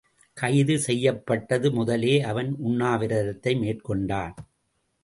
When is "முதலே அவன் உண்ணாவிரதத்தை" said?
1.71-3.53